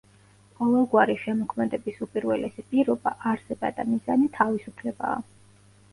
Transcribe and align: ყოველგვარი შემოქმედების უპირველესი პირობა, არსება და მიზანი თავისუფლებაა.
ყოველგვარი 0.59 1.17
შემოქმედების 1.23 2.01
უპირველესი 2.07 2.65
პირობა, 2.71 3.15
არსება 3.33 3.71
და 3.81 3.89
მიზანი 3.93 4.29
თავისუფლებაა. 4.39 5.25